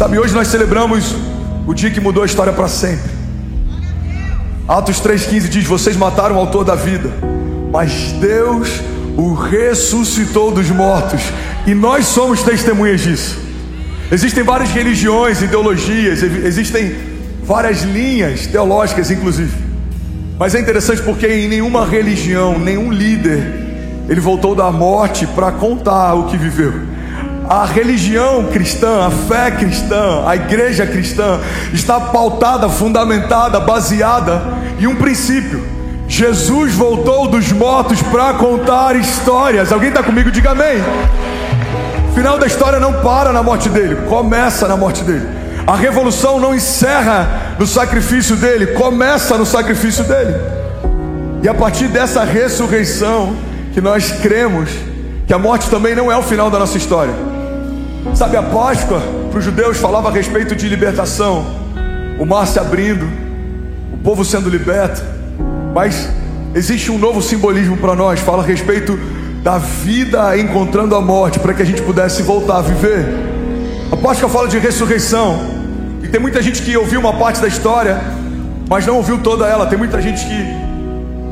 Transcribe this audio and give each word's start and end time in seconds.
Sabe, 0.00 0.18
hoje 0.18 0.32
nós 0.32 0.48
celebramos 0.48 1.14
o 1.66 1.74
dia 1.74 1.90
que 1.90 2.00
mudou 2.00 2.22
a 2.22 2.26
história 2.26 2.54
para 2.54 2.68
sempre. 2.68 3.10
Atos 4.66 4.98
3,15 4.98 5.48
diz: 5.50 5.66
Vocês 5.66 5.94
mataram 5.94 6.36
o 6.36 6.38
autor 6.38 6.64
da 6.64 6.74
vida, 6.74 7.10
mas 7.70 7.92
Deus 8.18 8.80
o 9.14 9.34
ressuscitou 9.34 10.52
dos 10.52 10.70
mortos, 10.70 11.20
e 11.66 11.74
nós 11.74 12.06
somos 12.06 12.42
testemunhas 12.42 13.02
disso. 13.02 13.38
Existem 14.10 14.42
várias 14.42 14.70
religiões, 14.70 15.42
ideologias, 15.42 16.22
existem 16.22 16.96
várias 17.42 17.82
linhas 17.82 18.46
teológicas, 18.46 19.10
inclusive. 19.10 19.52
Mas 20.38 20.54
é 20.54 20.60
interessante 20.60 21.02
porque 21.02 21.26
em 21.26 21.46
nenhuma 21.46 21.84
religião, 21.84 22.58
nenhum 22.58 22.90
líder, 22.90 23.42
ele 24.08 24.20
voltou 24.20 24.54
da 24.54 24.72
morte 24.72 25.26
para 25.26 25.52
contar 25.52 26.14
o 26.14 26.24
que 26.24 26.38
viveu. 26.38 26.99
A 27.50 27.64
religião 27.64 28.44
cristã, 28.44 29.08
a 29.08 29.10
fé 29.10 29.50
cristã, 29.50 30.22
a 30.24 30.36
igreja 30.36 30.86
cristã 30.86 31.40
está 31.72 31.98
pautada, 31.98 32.68
fundamentada, 32.68 33.58
baseada 33.58 34.40
em 34.78 34.86
um 34.86 34.94
princípio. 34.94 35.60
Jesus 36.06 36.72
voltou 36.74 37.26
dos 37.26 37.50
mortos 37.50 38.00
para 38.02 38.34
contar 38.34 38.94
histórias. 38.94 39.72
Alguém 39.72 39.88
está 39.88 40.00
comigo? 40.00 40.30
Diga 40.30 40.52
amém. 40.52 40.76
O 42.08 42.14
final 42.14 42.38
da 42.38 42.46
história 42.46 42.78
não 42.78 43.02
para 43.02 43.32
na 43.32 43.42
morte 43.42 43.68
dele, 43.68 43.96
começa 44.08 44.68
na 44.68 44.76
morte 44.76 45.02
dele. 45.02 45.26
A 45.66 45.74
revolução 45.74 46.38
não 46.38 46.54
encerra 46.54 47.56
no 47.58 47.66
sacrifício 47.66 48.36
dele, 48.36 48.68
começa 48.68 49.36
no 49.36 49.44
sacrifício 49.44 50.04
dele. 50.04 50.36
E 51.42 51.48
a 51.48 51.54
partir 51.54 51.88
dessa 51.88 52.22
ressurreição 52.22 53.34
que 53.74 53.80
nós 53.80 54.12
cremos 54.22 54.70
que 55.26 55.34
a 55.34 55.38
morte 55.38 55.68
também 55.68 55.96
não 55.96 56.12
é 56.12 56.16
o 56.16 56.22
final 56.22 56.48
da 56.48 56.60
nossa 56.60 56.78
história. 56.78 57.29
Sabe, 58.14 58.36
a 58.36 58.42
Páscoa 58.42 59.00
para 59.30 59.38
os 59.38 59.44
judeus 59.44 59.78
falava 59.78 60.08
a 60.08 60.12
respeito 60.12 60.56
de 60.56 60.68
libertação, 60.68 61.46
o 62.18 62.26
mar 62.26 62.46
se 62.46 62.58
abrindo, 62.58 63.06
o 63.92 63.98
povo 63.98 64.24
sendo 64.24 64.48
liberto, 64.50 65.02
mas 65.74 66.08
existe 66.54 66.90
um 66.90 66.98
novo 66.98 67.22
simbolismo 67.22 67.76
para 67.76 67.94
nós, 67.94 68.20
fala 68.20 68.42
a 68.42 68.46
respeito 68.46 68.98
da 69.42 69.58
vida 69.58 70.36
encontrando 70.36 70.94
a 70.94 71.00
morte, 71.00 71.38
para 71.38 71.54
que 71.54 71.62
a 71.62 71.64
gente 71.64 71.80
pudesse 71.82 72.22
voltar 72.22 72.58
a 72.58 72.62
viver. 72.62 73.06
A 73.92 73.96
Páscoa 73.96 74.28
fala 74.28 74.48
de 74.48 74.58
ressurreição, 74.58 75.38
e 76.02 76.08
tem 76.08 76.20
muita 76.20 76.42
gente 76.42 76.62
que 76.62 76.76
ouviu 76.76 77.00
uma 77.00 77.12
parte 77.12 77.40
da 77.40 77.48
história, 77.48 78.00
mas 78.68 78.86
não 78.86 78.96
ouviu 78.96 79.18
toda 79.18 79.46
ela, 79.46 79.66
tem 79.66 79.78
muita 79.78 80.00
gente 80.00 80.24
que 80.26 80.59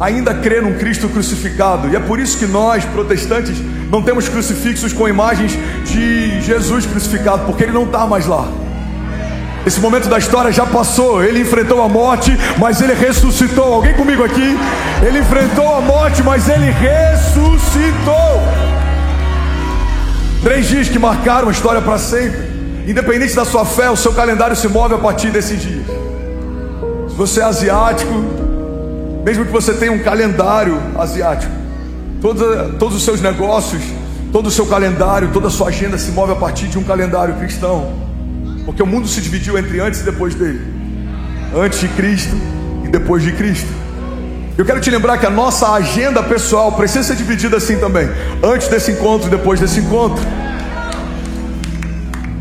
ainda 0.01 0.35
crê 0.35 0.61
num 0.61 0.75
Cristo 0.75 1.09
crucificado. 1.09 1.89
E 1.89 1.97
é 1.97 2.01
por 2.01 2.19
isso 2.19 2.39
que 2.39 2.47
nós, 2.47 2.85
protestantes, 2.85 3.57
não 3.91 4.03
temos 4.03 4.29
crucifixos 4.29 4.93
com 4.93 5.09
imagens 5.09 5.59
de 5.85 6.41
Jesus 6.41 6.87
crucificado, 6.87 7.45
porque 7.47 7.65
ele 7.65 7.73
não 7.73 7.85
está 7.85 8.07
mais 8.07 8.27
lá. 8.27 8.49
Esse 9.67 9.81
momento 9.81 10.09
da 10.09 10.19
história 10.19 10.51
já 10.51 10.65
passou. 10.65 11.23
Ele 11.23 11.41
enfrentou 11.41 11.83
a 11.83 11.89
morte, 11.89 12.37
mas 12.59 12.81
ele 12.81 12.95
ressuscitou. 12.95 13.75
Alguém 13.75 13.95
comigo 13.95 14.25
aqui? 14.25 14.57
Ele 15.07 15.19
enfrentou 15.19 15.75
a 15.75 15.81
morte, 15.81 16.23
mas 16.23 16.49
ele 16.49 16.71
ressuscitou. 16.71 18.43
Três 20.43 20.67
dias 20.67 20.89
que 20.89 20.99
marcaram 20.99 21.49
a 21.49 21.53
história 21.53 21.83
para 21.83 21.99
sempre. 21.99 22.49
Independente 22.87 23.35
da 23.35 23.45
sua 23.45 23.67
fé, 23.67 23.91
o 23.91 23.97
seu 23.97 24.15
calendário 24.15 24.57
se 24.57 24.69
move 24.69 24.95
a 24.95 24.99
partir 24.99 25.31
desses 25.31 25.61
dias. 25.61 25.85
Se 27.09 27.15
você 27.15 27.41
é 27.41 27.45
asiático, 27.45 28.38
mesmo 29.25 29.45
que 29.45 29.53
você 29.53 29.75
tenha 29.75 29.93
um 29.93 29.99
calendário 29.99 30.81
asiático, 30.99 31.53
todos, 32.21 32.43
todos 32.79 32.97
os 32.97 33.05
seus 33.05 33.21
negócios, 33.21 33.83
todo 34.33 34.47
o 34.47 34.51
seu 34.51 34.67
calendário, 34.67 35.31
toda 35.33 35.49
a 35.49 35.51
sua 35.51 35.69
agenda 35.69 35.99
se 35.99 36.11
move 36.11 36.33
a 36.33 36.37
partir 36.37 36.67
de 36.67 36.79
um 36.79 36.85
calendário 36.85 37.35
cristão, 37.37 37.93
porque 38.65 38.83
o 38.83 38.87
mundo 38.87 39.09
se 39.09 39.21
dividiu 39.21 39.59
entre 39.59 39.81
antes 39.81 40.01
e 40.01 40.05
depois 40.05 40.35
dele, 40.35 40.61
antes 41.55 41.81
de 41.81 41.89
Cristo 41.89 42.37
e 42.85 42.89
depois 42.89 43.23
de 43.23 43.33
Cristo. 43.33 43.69
Eu 44.57 44.65
quero 44.65 44.81
te 44.81 44.91
lembrar 44.91 45.19
que 45.19 45.27
a 45.27 45.31
nossa 45.31 45.71
agenda 45.73 46.23
pessoal 46.23 46.73
precisa 46.73 47.05
ser 47.05 47.17
dividida 47.17 47.59
assim 47.59 47.79
também, 47.79 48.09
antes 48.43 48.67
desse 48.69 48.91
encontro 48.91 49.29
e 49.29 49.31
depois 49.31 49.61
desse 49.61 49.79
encontro. 49.81 50.23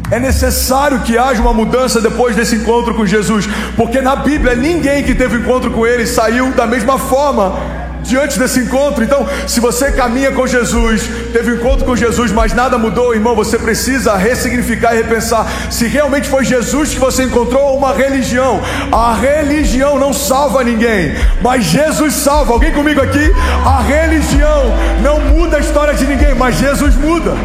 É 0.10 0.20
necessário 0.20 1.02
que 1.02 1.18
haja 1.18 1.42
uma 1.42 1.54
mudança 1.54 2.00
depois 2.00 2.36
desse 2.36 2.56
encontro 2.56 2.94
com 2.94 3.06
Jesus, 3.06 3.48
porque 3.76 4.02
na 4.02 4.16
Bíblia 4.16 4.56
ninguém 4.56 5.04
que 5.04 5.14
teve 5.14 5.38
encontro 5.38 5.72
com 5.72 5.86
Ele 5.86 6.06
saiu 6.06 6.52
da 6.52 6.66
mesma 6.66 6.98
forma 6.98 7.78
diante 8.08 8.40
desse 8.40 8.60
encontro. 8.62 9.04
Então, 9.04 9.28
se 9.46 9.60
você 9.60 9.92
caminha 9.92 10.32
com 10.32 10.48
Jesus, 10.48 11.10
teve 11.34 11.56
encontro 11.56 11.86
com 11.86 11.96
Jesus, 11.96 12.32
mas 12.32 12.54
nada 12.54 12.78
mudou, 12.78 13.14
irmão, 13.14 13.36
você 13.36 13.60
precisa 13.60 14.16
ressignificar 14.16 14.94
e 14.94 14.98
repensar 14.98 15.46
se 15.70 15.88
realmente 15.88 16.30
foi 16.30 16.46
Jesus 16.46 16.94
que 16.94 17.00
você 17.00 17.24
encontrou 17.24 17.62
ou 17.64 17.78
uma 17.78 17.94
religião. 17.94 18.62
A 18.92 19.14
religião 19.14 20.00
não 20.00 20.14
salva 20.14 20.64
ninguém, 20.64 21.16
mas 21.42 21.66
Jesus 21.66 22.14
salva. 22.14 22.54
Alguém 22.54 22.72
comigo 22.72 23.02
aqui? 23.02 23.32
A 23.66 23.82
religião 23.82 24.74
não 25.04 25.20
muda 25.20 25.58
a 25.58 25.60
história 25.60 25.94
de 25.94 26.08
ninguém, 26.08 26.34
mas 26.34 26.56
Jesus 26.56 26.96
muda. 26.96 27.36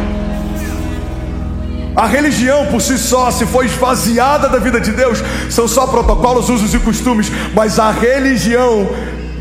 A 1.94 2.06
religião 2.06 2.66
por 2.66 2.80
si 2.80 2.96
só, 2.98 3.30
se 3.30 3.44
for 3.44 3.64
esvaziada 3.64 4.48
da 4.48 4.58
vida 4.58 4.80
de 4.80 4.92
Deus, 4.92 5.22
são 5.50 5.68
só 5.68 5.86
protocolos, 5.86 6.48
usos 6.48 6.72
e 6.72 6.78
costumes, 6.78 7.30
mas 7.54 7.78
a 7.78 7.90
religião, 7.90 8.88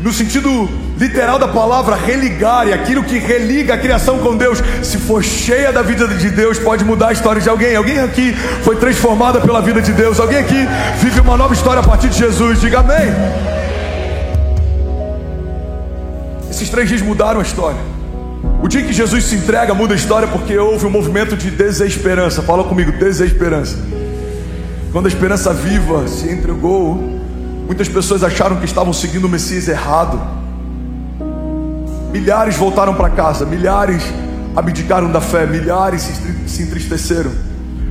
no 0.02 0.12
sentido 0.12 0.68
literal 0.98 1.38
da 1.38 1.48
palavra, 1.48 1.96
religar, 1.96 2.68
e 2.68 2.72
aquilo 2.72 3.02
que 3.02 3.18
religa 3.18 3.74
a 3.74 3.78
criação 3.78 4.18
com 4.18 4.36
Deus, 4.36 4.62
se 4.82 4.98
for 4.98 5.24
cheia 5.24 5.72
da 5.72 5.82
vida 5.82 6.06
de 6.06 6.30
Deus, 6.30 6.58
pode 6.58 6.84
mudar 6.84 7.08
a 7.08 7.12
história 7.12 7.40
de 7.40 7.48
alguém. 7.48 7.74
Alguém 7.74 7.98
aqui 7.98 8.34
foi 8.62 8.76
transformada 8.76 9.40
pela 9.40 9.62
vida 9.62 9.80
de 9.80 9.92
Deus, 9.92 10.20
alguém 10.20 10.38
aqui 10.38 10.68
vive 11.00 11.20
uma 11.20 11.36
nova 11.36 11.54
história 11.54 11.80
a 11.80 11.82
partir 11.82 12.08
de 12.08 12.18
Jesus, 12.18 12.60
diga 12.60 12.80
amém. 12.80 13.12
Esses 16.50 16.68
três 16.68 16.88
dias 16.88 17.00
mudaram 17.00 17.40
a 17.40 17.42
história. 17.42 17.91
O 18.62 18.68
dia 18.68 18.80
que 18.84 18.92
Jesus 18.92 19.24
se 19.24 19.34
entrega 19.34 19.74
muda 19.74 19.92
a 19.92 19.96
história 19.96 20.28
porque 20.28 20.56
houve 20.56 20.86
um 20.86 20.90
movimento 20.90 21.36
de 21.36 21.50
desesperança. 21.50 22.42
Fala 22.42 22.62
comigo, 22.62 22.92
desesperança. 22.92 23.76
Quando 24.92 25.06
a 25.06 25.08
esperança 25.08 25.52
viva 25.52 26.06
se 26.06 26.30
entregou, 26.30 26.94
muitas 27.66 27.88
pessoas 27.88 28.22
acharam 28.22 28.56
que 28.56 28.64
estavam 28.64 28.92
seguindo 28.92 29.24
o 29.24 29.28
Messias 29.28 29.66
errado. 29.66 30.20
Milhares 32.12 32.56
voltaram 32.56 32.94
para 32.94 33.10
casa, 33.10 33.44
milhares 33.44 34.04
abdicaram 34.54 35.10
da 35.10 35.20
fé, 35.20 35.44
milhares 35.44 36.08
se 36.46 36.62
entristeceram, 36.62 37.32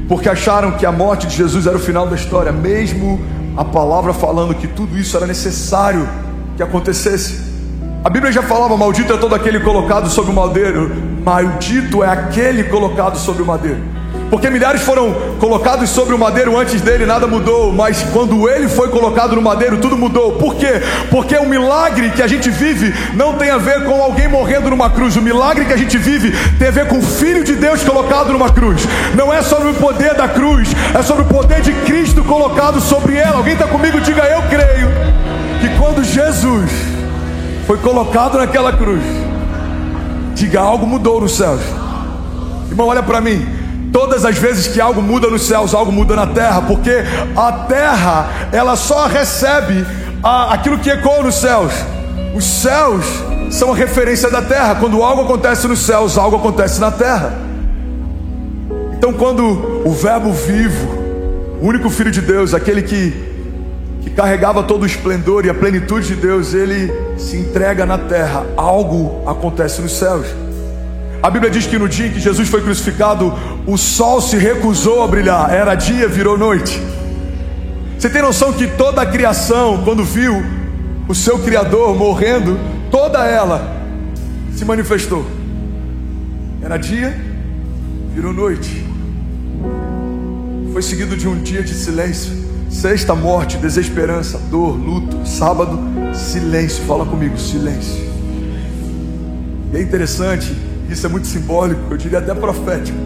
porque 0.07 0.29
acharam 0.29 0.71
que 0.73 0.85
a 0.85 0.91
morte 0.91 1.27
de 1.27 1.35
Jesus 1.35 1.67
era 1.67 1.75
o 1.75 1.79
final 1.79 2.07
da 2.07 2.15
história, 2.15 2.51
mesmo 2.51 3.19
a 3.57 3.65
palavra 3.65 4.13
falando 4.13 4.55
que 4.55 4.67
tudo 4.67 4.97
isso 4.97 5.17
era 5.17 5.27
necessário 5.27 6.07
que 6.55 6.63
acontecesse. 6.63 7.50
A 8.03 8.09
Bíblia 8.09 8.31
já 8.31 8.41
falava: 8.41 8.75
maldito 8.75 9.13
é 9.13 9.17
todo 9.17 9.35
aquele 9.35 9.59
colocado 9.59 10.09
sobre 10.09 10.31
o 10.31 10.33
madeiro, 10.33 10.91
maldito 11.23 12.03
é 12.03 12.09
aquele 12.09 12.63
colocado 12.63 13.15
sobre 13.17 13.43
o 13.43 13.45
madeiro. 13.45 13.77
Porque 14.31 14.49
milhares 14.49 14.81
foram 14.81 15.13
colocados 15.39 15.89
sobre 15.89 16.15
o 16.15 16.17
madeiro 16.17 16.57
antes 16.57 16.81
dele, 16.81 17.05
nada 17.05 17.27
mudou, 17.27 17.71
mas 17.71 18.01
quando 18.13 18.49
ele 18.49 18.67
foi 18.67 18.87
colocado 18.87 19.35
no 19.35 19.41
madeiro, 19.41 19.77
tudo 19.77 19.97
mudou. 19.97 20.37
Por 20.37 20.55
quê? 20.55 20.81
Porque 21.11 21.35
o 21.35 21.45
milagre 21.45 22.09
que 22.11 22.23
a 22.23 22.27
gente 22.27 22.49
vive 22.49 22.93
não 23.13 23.33
tem 23.33 23.49
a 23.49 23.57
ver 23.57 23.83
com 23.83 24.01
alguém 24.01 24.29
morrendo 24.29 24.69
numa 24.69 24.89
cruz. 24.89 25.17
O 25.17 25.21
milagre 25.21 25.65
que 25.65 25.73
a 25.73 25.77
gente 25.77 25.97
vive 25.97 26.31
tem 26.57 26.69
a 26.69 26.71
ver 26.71 26.87
com 26.87 26.97
o 26.97 27.03
Filho 27.03 27.43
de 27.43 27.55
Deus 27.55 27.83
colocado 27.83 28.31
numa 28.31 28.49
cruz. 28.49 28.87
Não 29.15 29.33
é 29.33 29.41
sobre 29.41 29.69
o 29.69 29.73
poder 29.73 30.15
da 30.15 30.29
cruz, 30.29 30.69
é 30.97 31.03
sobre 31.03 31.23
o 31.23 31.27
poder 31.27 31.61
de 31.61 31.73
Cristo 31.73 32.23
colocado 32.23 32.79
sobre 32.79 33.17
ela. 33.17 33.37
Alguém 33.37 33.53
está 33.53 33.67
comigo? 33.67 33.99
Diga 33.99 34.23
eu 34.23 34.41
creio 34.43 34.89
que 35.59 35.77
quando 35.77 36.03
Jesus 36.03 37.00
foi 37.71 37.77
colocado 37.77 38.37
naquela 38.37 38.73
cruz. 38.73 39.01
Diga, 40.33 40.59
algo 40.59 40.85
mudou 40.85 41.21
nos 41.21 41.37
céus. 41.37 41.61
Irmão, 42.69 42.87
olha 42.87 43.01
para 43.01 43.21
mim. 43.21 43.47
Todas 43.93 44.25
as 44.25 44.37
vezes 44.37 44.67
que 44.67 44.81
algo 44.81 45.01
muda 45.01 45.29
nos 45.29 45.43
céus, 45.43 45.73
algo 45.73 45.89
muda 45.89 46.13
na 46.13 46.27
terra, 46.27 46.63
porque 46.63 46.91
a 47.33 47.51
terra, 47.69 48.29
ela 48.51 48.75
só 48.75 49.07
recebe 49.07 49.85
a, 50.21 50.53
aquilo 50.53 50.79
que 50.79 50.89
ecoa 50.89 51.23
nos 51.23 51.35
céus. 51.35 51.71
Os 52.35 52.43
céus 52.43 53.05
são 53.49 53.71
a 53.71 53.75
referência 53.75 54.29
da 54.29 54.41
terra. 54.41 54.75
Quando 54.75 55.01
algo 55.01 55.21
acontece 55.21 55.65
nos 55.65 55.79
céus, 55.79 56.17
algo 56.17 56.35
acontece 56.35 56.77
na 56.81 56.91
terra. 56.91 57.33
Então, 58.97 59.13
quando 59.13 59.45
o 59.85 59.91
Verbo 59.91 60.33
vivo, 60.33 60.89
o 61.61 61.67
único 61.67 61.89
Filho 61.89 62.11
de 62.11 62.19
Deus, 62.19 62.53
aquele 62.53 62.81
que 62.81 63.30
que 64.01 64.09
carregava 64.09 64.63
todo 64.63 64.83
o 64.83 64.85
esplendor 64.85 65.45
e 65.45 65.49
a 65.49 65.53
plenitude 65.53 66.07
de 66.07 66.15
Deus, 66.15 66.53
ele 66.53 66.91
se 67.17 67.37
entrega 67.37 67.85
na 67.85 67.97
terra, 67.97 68.45
algo 68.57 69.23
acontece 69.27 69.81
nos 69.81 69.93
céus. 69.93 70.25
A 71.21 71.29
Bíblia 71.29 71.51
diz 71.51 71.67
que 71.67 71.77
no 71.77 71.87
dia 71.87 72.07
em 72.07 72.11
que 72.11 72.19
Jesus 72.19 72.49
foi 72.49 72.61
crucificado, 72.61 73.31
o 73.67 73.77
sol 73.77 74.19
se 74.19 74.37
recusou 74.37 75.03
a 75.03 75.07
brilhar, 75.07 75.53
era 75.53 75.75
dia, 75.75 76.07
virou 76.07 76.35
noite. 76.35 76.81
Você 77.97 78.09
tem 78.09 78.23
noção 78.23 78.51
que 78.51 78.65
toda 78.65 79.03
a 79.03 79.05
criação, 79.05 79.83
quando 79.83 80.03
viu 80.03 80.43
o 81.07 81.13
seu 81.13 81.37
Criador 81.37 81.95
morrendo, 81.95 82.59
toda 82.89 83.23
ela 83.23 83.79
se 84.55 84.65
manifestou. 84.65 85.23
Era 86.63 86.77
dia, 86.77 87.15
virou 88.15 88.33
noite. 88.33 88.83
foi 90.73 90.81
seguido 90.81 91.15
de 91.15 91.27
um 91.27 91.39
dia 91.39 91.61
de 91.61 91.75
silêncio. 91.75 92.50
Sexta, 92.71 93.13
morte, 93.13 93.57
desesperança, 93.57 94.39
dor, 94.49 94.75
luto. 94.75 95.27
Sábado, 95.27 95.77
silêncio. 96.15 96.83
Fala 96.85 97.05
comigo, 97.05 97.37
silêncio. 97.37 98.01
E 99.73 99.77
é 99.77 99.81
interessante, 99.81 100.55
isso 100.89 101.05
é 101.05 101.09
muito 101.09 101.27
simbólico, 101.27 101.81
eu 101.91 101.97
diria 101.97 102.19
até 102.19 102.33
profético. 102.33 102.97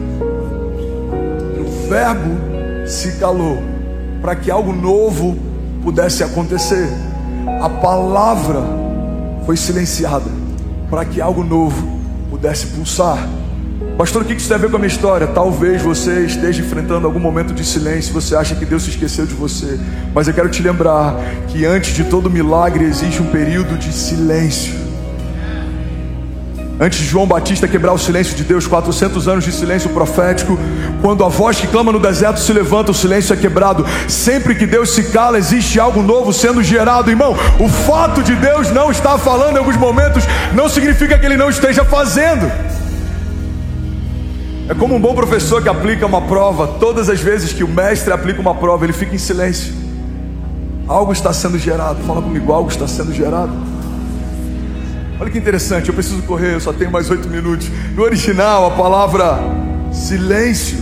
O 1.59 1.89
verbo 1.89 2.87
se 2.87 3.13
calou 3.13 3.57
para 4.21 4.35
que 4.35 4.49
algo 4.49 4.71
novo 4.71 5.37
pudesse 5.83 6.23
acontecer. 6.23 6.87
A 7.61 7.69
palavra 7.69 8.63
foi 9.45 9.57
silenciada 9.57 10.29
para 10.89 11.05
que 11.05 11.19
algo 11.19 11.43
novo 11.43 11.99
pudesse 12.29 12.67
pulsar. 12.67 13.17
Pastor, 13.97 14.23
o 14.23 14.25
que 14.25 14.33
isso 14.33 14.49
tem 14.49 14.55
a 14.55 14.59
ver 14.59 14.69
com 14.69 14.75
a 14.75 14.79
minha 14.79 14.89
história? 14.91 15.25
Talvez 15.25 15.81
você 15.81 16.25
esteja 16.25 16.61
enfrentando 16.61 17.07
algum 17.07 17.19
momento 17.19 17.53
de 17.53 17.63
silêncio, 17.63 18.13
você 18.13 18.35
acha 18.35 18.53
que 18.53 18.65
Deus 18.65 18.83
se 18.83 18.89
esqueceu 18.89 19.25
de 19.25 19.33
você, 19.33 19.79
mas 20.13 20.27
eu 20.27 20.33
quero 20.33 20.49
te 20.49 20.61
lembrar 20.61 21.15
que 21.47 21.65
antes 21.65 21.95
de 21.95 22.03
todo 22.03 22.29
milagre 22.29 22.83
existe 22.83 23.21
um 23.21 23.27
período 23.27 23.77
de 23.77 23.93
silêncio. 23.93 24.73
Antes 26.77 26.99
de 26.99 27.05
João 27.05 27.25
Batista 27.25 27.69
quebrar 27.69 27.93
o 27.93 27.97
silêncio 27.97 28.35
de 28.35 28.43
Deus, 28.43 28.67
400 28.67 29.29
anos 29.29 29.45
de 29.45 29.53
silêncio 29.53 29.89
profético, 29.91 30.59
quando 31.01 31.23
a 31.23 31.29
voz 31.29 31.57
que 31.57 31.67
clama 31.67 31.93
no 31.93 31.99
deserto 31.99 32.41
se 32.41 32.51
levanta, 32.51 32.91
o 32.91 32.93
silêncio 32.93 33.33
é 33.33 33.37
quebrado. 33.37 33.85
Sempre 34.09 34.55
que 34.55 34.65
Deus 34.65 34.93
se 34.93 35.05
cala, 35.05 35.37
existe 35.37 35.79
algo 35.79 36.03
novo 36.03 36.33
sendo 36.33 36.61
gerado, 36.61 37.09
irmão. 37.09 37.33
O 37.61 37.69
fato 37.69 38.21
de 38.21 38.35
Deus 38.35 38.71
não 38.71 38.91
estar 38.91 39.17
falando 39.17 39.55
em 39.55 39.59
alguns 39.59 39.77
momentos 39.77 40.25
não 40.53 40.67
significa 40.67 41.17
que 41.17 41.25
Ele 41.25 41.37
não 41.37 41.49
esteja 41.49 41.85
fazendo. 41.85 42.51
É 44.67 44.73
como 44.73 44.95
um 44.95 44.99
bom 44.99 45.13
professor 45.13 45.61
que 45.61 45.69
aplica 45.69 46.07
uma 46.07 46.21
prova, 46.21 46.67
todas 46.79 47.07
as 47.07 47.21
vezes 47.21 47.53
que 47.53 47.63
o 47.63 47.67
mestre 47.67 48.11
aplica 48.11 48.41
uma 48.41 48.55
prova, 48.55 48.83
ele 48.83 48.93
fica 48.93 49.13
em 49.13 49.17
silêncio. 49.19 49.71
Algo 50.87 51.11
está 51.11 51.31
sendo 51.31 51.59
gerado, 51.59 52.03
fala 52.03 52.21
comigo, 52.21 52.51
algo 52.51 52.69
está 52.69 52.87
sendo 52.87 53.13
gerado. 53.13 53.51
Olha 55.19 55.29
que 55.29 55.37
interessante, 55.37 55.89
eu 55.89 55.93
preciso 55.93 56.23
correr, 56.23 56.55
eu 56.55 56.59
só 56.59 56.73
tenho 56.73 56.91
mais 56.91 57.09
oito 57.11 57.29
minutos. 57.29 57.69
No 57.95 58.03
original, 58.03 58.65
a 58.65 58.71
palavra 58.71 59.39
silêncio 59.91 60.79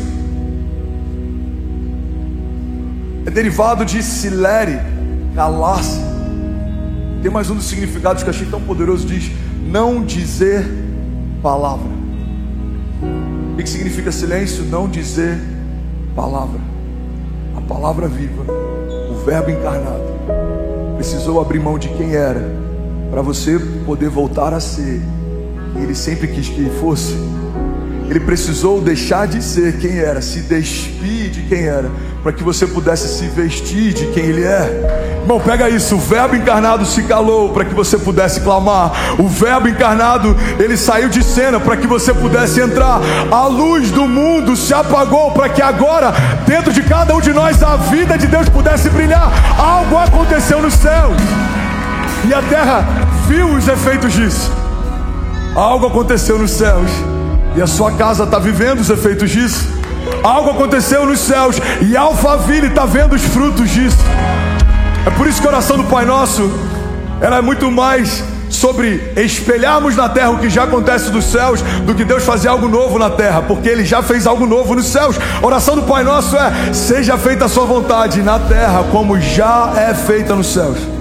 é 3.25 3.29
derivado 3.29 3.83
de 3.83 4.01
silere, 4.01 4.79
calar-se. 5.35 5.99
Tem 7.21 7.29
mais 7.29 7.49
um 7.49 7.55
dos 7.55 7.65
significados 7.65 8.23
que 8.23 8.29
eu 8.29 8.33
achei 8.33 8.47
tão 8.47 8.61
poderoso: 8.61 9.05
diz 9.05 9.29
não 9.61 10.03
dizer 10.03 10.65
palavra. 11.41 12.02
O 13.53 13.55
que 13.55 13.69
significa 13.69 14.11
silêncio? 14.11 14.63
Não 14.63 14.89
dizer 14.89 15.39
palavra. 16.15 16.59
A 17.55 17.61
palavra 17.61 18.07
viva, 18.07 18.43
o 19.11 19.23
Verbo 19.23 19.51
encarnado, 19.51 20.03
precisou 20.95 21.39
abrir 21.39 21.59
mão 21.59 21.77
de 21.77 21.87
quem 21.89 22.15
era, 22.15 22.43
para 23.11 23.21
você 23.21 23.59
poder 23.85 24.09
voltar 24.09 24.55
a 24.55 24.59
ser. 24.59 24.99
Ele 25.75 25.93
sempre 25.93 26.27
quis 26.27 26.49
que 26.49 26.67
fosse. 26.81 27.13
Ele 28.09 28.19
precisou 28.19 28.81
deixar 28.81 29.27
de 29.27 29.41
ser 29.41 29.77
quem 29.77 29.99
era, 29.99 30.19
se 30.19 30.41
despir 30.41 31.29
de 31.29 31.43
quem 31.43 31.65
era, 31.65 31.91
para 32.23 32.31
que 32.31 32.41
você 32.41 32.65
pudesse 32.65 33.19
se 33.19 33.27
vestir 33.27 33.93
de 33.93 34.07
quem 34.07 34.23
Ele 34.23 34.45
é. 34.45 35.19
Irmão, 35.21 35.41
pega 35.41 35.69
isso. 35.69 35.95
O 35.95 35.99
Verbo 35.99 36.35
encarnado 36.35 36.85
se 36.85 37.03
calou 37.03 37.49
para 37.49 37.65
que 37.65 37.73
você 37.73 37.97
pudesse 37.97 38.39
clamar. 38.39 38.91
O 39.19 39.27
Verbo 39.27 39.67
encarnado, 39.67 40.35
ele 40.57 40.77
saiu 40.77 41.09
de 41.09 41.21
cena 41.21 41.59
para 41.59 41.75
que 41.75 41.85
você 41.85 42.13
pudesse 42.13 42.61
entrar. 42.61 43.01
A 43.29 43.47
luz 43.47 43.91
do 43.91 44.07
mundo 44.07 44.55
se 44.55 44.73
apagou 44.73 45.31
para 45.31 45.49
que 45.49 45.61
agora, 45.61 46.13
dentro 46.47 46.71
de 46.71 46.81
cada 46.81 47.13
um 47.13 47.19
de 47.19 47.33
nós, 47.33 47.61
a 47.61 47.75
vida 47.75 48.17
de 48.17 48.27
Deus 48.27 48.47
pudesse 48.47 48.89
brilhar. 48.89 49.31
Algo 49.59 49.97
aconteceu 49.97 50.61
no 50.61 50.71
céu. 50.71 51.11
E 52.25 52.33
a 52.33 52.41
terra 52.41 52.85
viu 53.27 53.47
os 53.47 53.67
efeitos 53.67 54.13
disso. 54.13 54.51
Algo 55.55 55.87
aconteceu 55.87 56.39
nos 56.39 56.51
céus. 56.51 56.89
E 57.55 57.61
a 57.61 57.67
sua 57.67 57.91
casa 57.91 58.23
está 58.23 58.39
vivendo 58.39 58.79
os 58.79 58.89
efeitos 58.89 59.29
disso. 59.29 59.82
Algo 60.23 60.51
aconteceu 60.51 61.05
nos 61.05 61.19
céus 61.19 61.57
e 61.81 61.95
Alphaville 61.95 62.67
está 62.67 62.85
vendo 62.85 63.13
os 63.13 63.23
frutos 63.23 63.69
disso. 63.69 63.97
É 65.05 65.09
por 65.11 65.27
isso 65.27 65.41
que 65.41 65.47
a 65.47 65.51
oração 65.51 65.77
do 65.77 65.83
Pai 65.83 66.05
Nosso, 66.05 66.51
ela 67.21 67.37
é 67.37 67.41
muito 67.41 67.69
mais 67.69 68.23
sobre 68.49 69.11
espelharmos 69.17 69.95
na 69.95 70.07
terra 70.07 70.29
o 70.29 70.37
que 70.37 70.49
já 70.49 70.63
acontece 70.63 71.09
dos 71.09 71.25
céus 71.25 71.61
do 71.85 71.95
que 71.95 72.05
Deus 72.05 72.23
fazer 72.23 72.47
algo 72.47 72.67
novo 72.67 72.99
na 72.99 73.09
terra, 73.09 73.41
porque 73.41 73.67
Ele 73.67 73.83
já 73.83 74.01
fez 74.01 74.27
algo 74.27 74.45
novo 74.45 74.75
nos 74.75 74.85
céus. 74.85 75.17
A 75.41 75.45
oração 75.45 75.75
do 75.75 75.83
Pai 75.83 76.03
Nosso 76.03 76.37
é: 76.37 76.73
seja 76.73 77.17
feita 77.17 77.45
a 77.45 77.49
Sua 77.49 77.65
vontade 77.65 78.21
na 78.21 78.39
terra 78.39 78.85
como 78.91 79.19
já 79.19 79.73
é 79.75 79.93
feita 79.93 80.35
nos 80.35 80.47
céus. 80.47 80.92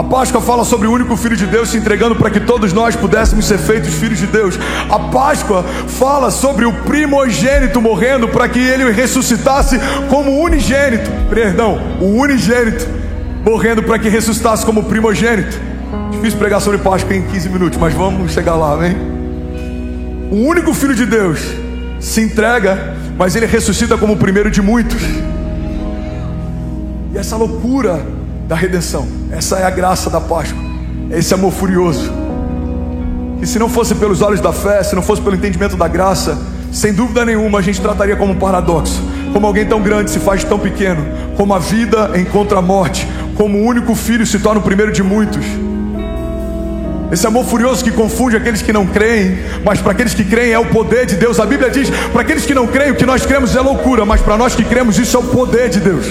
A 0.00 0.02
Páscoa 0.02 0.40
fala 0.40 0.64
sobre 0.64 0.88
o 0.88 0.92
único 0.92 1.14
Filho 1.14 1.36
de 1.36 1.44
Deus 1.44 1.68
se 1.68 1.76
entregando 1.76 2.16
para 2.16 2.30
que 2.30 2.40
todos 2.40 2.72
nós 2.72 2.96
pudéssemos 2.96 3.44
ser 3.44 3.58
feitos 3.58 3.92
filhos 3.92 4.18
de 4.18 4.26
Deus. 4.26 4.58
A 4.88 4.98
Páscoa 4.98 5.62
fala 5.88 6.30
sobre 6.30 6.64
o 6.64 6.72
primogênito 6.72 7.82
morrendo 7.82 8.26
para 8.26 8.48
que 8.48 8.58
ele 8.58 8.90
ressuscitasse 8.92 9.78
como 10.08 10.40
unigênito. 10.40 11.10
Perdão, 11.28 11.78
o 12.00 12.18
unigênito 12.18 12.88
morrendo 13.44 13.82
para 13.82 13.98
que 13.98 14.08
ressuscitasse 14.08 14.64
como 14.64 14.84
primogênito. 14.84 15.60
Difícil 16.12 16.38
pregar 16.38 16.62
sobre 16.62 16.78
Páscoa 16.78 17.14
em 17.14 17.20
15 17.20 17.50
minutos, 17.50 17.78
mas 17.78 17.92
vamos 17.92 18.32
chegar 18.32 18.54
lá, 18.54 18.72
amém? 18.72 18.96
O 20.30 20.36
único 20.46 20.72
Filho 20.72 20.94
de 20.94 21.04
Deus 21.04 21.40
se 22.00 22.22
entrega, 22.22 22.96
mas 23.18 23.36
ele 23.36 23.44
ressuscita 23.44 23.98
como 23.98 24.14
o 24.14 24.16
primeiro 24.16 24.50
de 24.50 24.62
muitos. 24.62 25.02
E 27.12 27.18
essa 27.18 27.36
loucura 27.36 28.00
da 28.50 28.56
redenção. 28.56 29.06
Essa 29.30 29.60
é 29.60 29.64
a 29.64 29.70
graça 29.70 30.10
da 30.10 30.20
Páscoa. 30.20 30.58
Esse 31.08 31.32
amor 31.32 31.52
furioso. 31.52 32.12
E 33.40 33.46
se 33.46 33.60
não 33.60 33.68
fosse 33.68 33.94
pelos 33.94 34.22
olhos 34.22 34.40
da 34.40 34.52
fé, 34.52 34.82
se 34.82 34.92
não 34.96 35.02
fosse 35.02 35.22
pelo 35.22 35.36
entendimento 35.36 35.76
da 35.76 35.86
graça, 35.86 36.36
sem 36.72 36.92
dúvida 36.92 37.24
nenhuma 37.24 37.60
a 37.60 37.62
gente 37.62 37.80
trataria 37.80 38.16
como 38.16 38.32
um 38.32 38.38
paradoxo. 38.40 39.00
Como 39.32 39.46
alguém 39.46 39.64
tão 39.64 39.80
grande 39.80 40.10
se 40.10 40.18
faz 40.18 40.42
tão 40.42 40.58
pequeno. 40.58 41.00
Como 41.36 41.54
a 41.54 41.60
vida 41.60 42.10
encontra 42.16 42.58
a 42.58 42.62
morte. 42.62 43.06
Como 43.36 43.56
o 43.56 43.64
único 43.64 43.94
filho 43.94 44.26
se 44.26 44.40
torna 44.40 44.58
o 44.58 44.64
primeiro 44.64 44.90
de 44.90 45.04
muitos. 45.04 45.46
Esse 47.12 47.28
amor 47.28 47.44
furioso 47.44 47.84
que 47.84 47.92
confunde 47.92 48.36
aqueles 48.36 48.62
que 48.62 48.72
não 48.72 48.84
creem, 48.84 49.38
mas 49.64 49.80
para 49.80 49.92
aqueles 49.92 50.12
que 50.12 50.24
creem 50.24 50.52
é 50.52 50.58
o 50.58 50.66
poder 50.66 51.06
de 51.06 51.14
Deus. 51.14 51.38
A 51.38 51.46
Bíblia 51.46 51.70
diz: 51.70 51.88
para 52.12 52.22
aqueles 52.22 52.44
que 52.44 52.54
não 52.54 52.66
creem, 52.66 52.90
o 52.90 52.96
que 52.96 53.06
nós 53.06 53.24
cremos 53.24 53.54
é 53.54 53.60
loucura, 53.60 54.04
mas 54.04 54.20
para 54.20 54.36
nós 54.36 54.56
que 54.56 54.64
cremos, 54.64 54.98
isso 54.98 55.16
é 55.16 55.20
o 55.20 55.22
poder 55.22 55.68
de 55.68 55.78
Deus. 55.78 56.06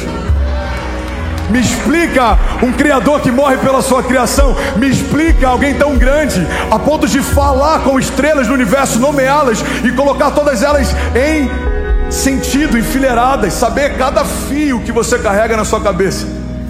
Me 1.50 1.60
explica 1.60 2.38
um 2.63 2.72
Criador 2.72 3.22
que 3.22 3.32
morre 3.32 3.58
pela 3.58 3.82
sua 3.82 4.03
criação. 4.03 4.56
Me 4.77 4.88
explica 4.88 5.48
alguém 5.48 5.74
tão 5.74 5.98
grande 5.98 6.46
a 6.70 6.77
ponto 6.77 7.08
de 7.08 7.22
falar 7.22 7.79
com 7.79 8.00
estrelas 8.00 8.48
no 8.48 8.53
universo, 8.53 9.00
nomeá-las 9.00 9.63
e 9.84 9.91
colocar 9.91 10.32
todas 10.32 10.62
elas 10.62 10.96
em 11.15 11.50
sentido, 12.12 12.77
enfileiradas. 12.77 13.53
Saber 13.53 13.98
cada 13.98 14.24
fio 14.24 14.79
que 14.82 14.91
você 14.91 15.18
carrega 15.18 15.58
na 15.58 15.65
sua 15.65 15.82
cabeça. 15.82 16.27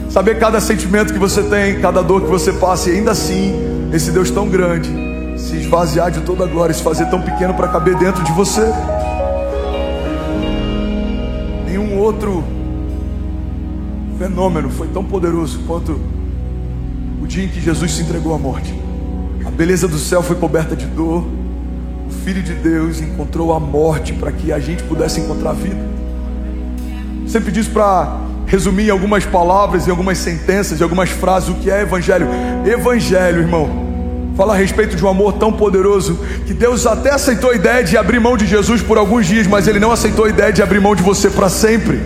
Saber 0.10 0.40
cada 0.40 0.60
sentimento 0.62 1.14
que 1.14 1.20
você 1.20 1.44
tem, 1.44 1.80
cada 1.80 2.02
dor 2.02 2.22
que 2.22 2.28
você 2.28 2.54
passa. 2.54 2.90
E 2.90 2.96
ainda 2.96 3.12
assim, 3.12 3.90
esse 3.94 4.12
Deus 4.12 4.32
tão 4.32 4.48
grande 4.48 4.90
se 5.38 5.56
esvaziar 5.58 6.12
de 6.12 6.22
toda 6.22 6.44
a 6.44 6.48
glória, 6.48 6.74
se 6.74 6.84
fazer 6.84 7.06
tão 7.06 7.22
pequeno 7.22 7.54
para 7.54 7.68
caber 7.68 7.96
dentro 7.96 8.24
de 8.24 8.32
você. 8.32 8.72
Nenhum 11.66 11.98
outro 11.98 12.44
fenômeno 14.20 14.70
foi 14.70 14.88
tão 14.90 15.02
poderoso 15.02 15.60
quanto 15.66 15.98
o 17.22 17.26
dia 17.26 17.46
em 17.46 17.48
que 17.48 17.62
Jesus 17.62 17.94
se 17.94 18.02
entregou 18.02 18.36
à 18.36 18.38
morte. 18.38 18.78
A 19.46 19.50
beleza 19.50 19.88
do 19.88 19.98
céu 19.98 20.22
foi 20.22 20.36
coberta 20.36 20.76
de 20.76 20.86
dor. 20.88 21.26
O 22.06 22.12
Filho 22.26 22.44
de 22.44 22.54
Deus 22.54 23.00
encontrou 23.00 23.54
a 23.54 23.60
morte 23.62 24.12
para 24.12 24.30
que 24.30 24.52
a 24.52 24.60
gente 24.60 24.84
pudesse 24.84 25.22
encontrar 25.22 25.52
a 25.52 25.54
vida. 25.54 25.80
Sempre 27.28 27.50
diz 27.50 27.68
para 27.70 28.18
resumir 28.46 28.88
em 28.88 28.90
algumas 28.90 29.26
palavras, 29.26 29.88
em 29.88 29.92
algumas 29.92 30.18
sentenças, 30.18 30.82
em 30.82 30.84
algumas 30.84 31.10
frases 31.10 31.48
o 31.48 31.54
que 31.54 31.72
é 31.72 31.82
evangelho. 31.82 32.28
Evangelho, 32.66 33.40
irmão, 33.40 33.70
fala 34.36 34.54
a 34.54 34.58
respeito 34.58 34.98
de 34.98 35.06
um 35.06 35.08
amor 35.08 35.34
tão 35.34 35.54
poderoso 35.54 36.20
que 36.46 36.54
Deus 36.54 36.86
até 36.86 37.14
aceitou 37.14 37.52
a 37.52 37.56
ideia 37.56 37.86
de 37.86 37.96
abrir 37.96 38.20
mão 38.20 38.36
de 38.36 38.46
Jesus 38.46 38.82
por 38.82 38.98
alguns 38.98 39.28
dias, 39.28 39.48
mas 39.48 39.66
Ele 39.66 39.80
não 39.80 39.94
aceitou 39.94 40.26
a 40.26 40.30
ideia 40.30 40.52
de 40.52 40.62
abrir 40.62 40.82
mão 40.82 40.94
de 40.94 41.04
você 41.04 41.30
para 41.30 41.48
sempre. 41.48 42.02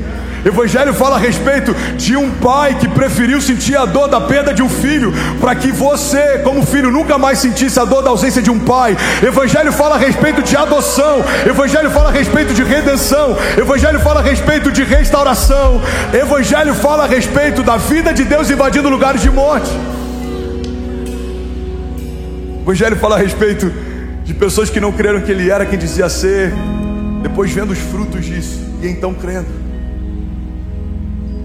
Evangelho 0.46 0.94
fala 0.94 1.16
a 1.16 1.20
respeito 1.20 1.74
de 1.96 2.18
um 2.18 2.30
pai 2.32 2.76
que 2.76 2.88
preferiu 2.88 3.40
sentir 3.40 3.78
a 3.78 3.86
dor 3.86 4.08
da 4.10 4.20
perda 4.20 4.54
de 4.54 4.62
um 4.62 4.68
filho, 4.68 5.14
para 5.40 5.56
que 5.56 5.72
você, 5.72 6.40
como 6.40 6.66
filho, 6.66 6.92
nunca 6.92 7.18
mais 7.18 7.40
sentisse 7.40 7.80
a 7.80 7.86
dor 7.86 8.02
da 8.02 8.10
ausência 8.10 8.42
de 8.42 8.52
um 8.52 8.60
pai. 8.60 8.98
Evangelho 9.26 9.72
fala 9.72 9.96
a 9.96 9.98
respeito 9.98 10.42
de 10.42 10.56
adoção. 10.58 11.24
Evangelho 11.46 11.90
fala 11.92 12.10
a 12.10 12.12
respeito 12.12 12.54
de 12.54 12.64
redenção. 12.64 13.38
Evangelho 13.58 14.00
fala 14.00 14.20
a 14.20 14.24
respeito 14.24 14.72
de 14.72 14.84
restauração. 14.84 15.82
Evangelho 16.14 16.74
fala 16.76 17.06
a 17.06 17.08
respeito 17.08 17.64
da 17.64 17.78
vida 17.78 18.14
de 18.14 18.26
Deus 18.26 18.50
invadindo 18.50 18.90
lugares 18.90 19.22
de 19.22 19.30
morte. 19.30 19.72
Evangelho 22.62 22.96
fala 22.98 23.16
a 23.16 23.20
respeito 23.20 23.72
de 24.24 24.34
pessoas 24.34 24.70
que 24.70 24.80
não 24.80 24.92
creram 24.92 25.22
que 25.22 25.32
Ele 25.32 25.50
era 25.50 25.66
quem 25.66 25.78
dizia 25.78 26.08
ser, 26.08 26.54
depois 27.22 27.52
vendo 27.52 27.72
os 27.72 27.80
frutos 27.80 28.26
disso 28.26 28.62
e 28.82 28.88
então 28.88 29.14
crendo. 29.14 29.62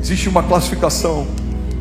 Existe 0.01 0.29
uma 0.29 0.43
classificação, 0.43 1.27